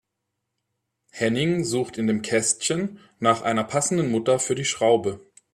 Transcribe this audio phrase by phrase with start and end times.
[1.11, 5.19] Henning sucht in dem Kästchen nach einer passenden Mutter für die Schraube.